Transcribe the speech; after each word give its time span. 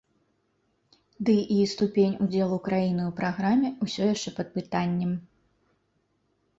Ды 1.27 1.35
і 1.57 1.57
ступень 1.75 2.17
удзелу 2.27 2.57
краіны 2.69 3.01
ў 3.09 3.17
праграме 3.23 3.69
ўсё 3.85 4.03
яшчэ 4.15 4.29
пад 4.43 4.47
пытаннем. 4.61 5.11